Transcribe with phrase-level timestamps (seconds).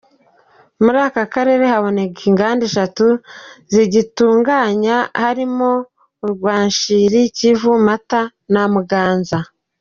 [0.83, 3.07] Muri ako karere haboneka inganda eshatu
[3.73, 5.69] zigitunganya, harimo
[6.23, 8.21] urwa Nshiri- Kivu, Mata
[8.53, 9.37] na Muganza.